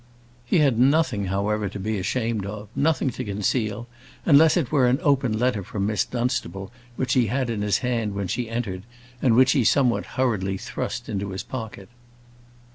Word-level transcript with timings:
He 0.45 0.57
had 0.57 0.79
nothing, 0.79 1.25
however, 1.25 1.69
to 1.69 1.79
be 1.79 1.99
ashamed 1.99 2.43
of; 2.47 2.69
nothing 2.75 3.11
to 3.11 3.23
conceal, 3.23 3.87
unless 4.25 4.57
it 4.57 4.71
were 4.71 4.87
an 4.87 4.97
open 5.03 5.37
letter 5.37 5.61
from 5.63 5.85
Miss 5.85 6.05
Dunstable 6.05 6.71
which 6.95 7.13
he 7.13 7.27
had 7.27 7.51
in 7.51 7.61
his 7.61 7.77
hand 7.85 8.15
when 8.15 8.27
she 8.27 8.49
entered, 8.49 8.81
and 9.21 9.35
which 9.35 9.51
he 9.51 9.63
somewhat 9.63 10.07
hurriedly 10.17 10.57
thrust 10.57 11.07
into 11.07 11.29
his 11.29 11.43
pocket. 11.43 11.87